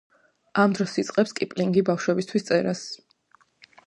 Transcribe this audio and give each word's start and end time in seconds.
ამ 0.61 0.71
დროს 0.77 0.95
იწყებს 1.03 1.33
კიპლინგი 1.39 1.83
ბავშვებისთვის 1.89 2.47
წერას. 2.47 2.83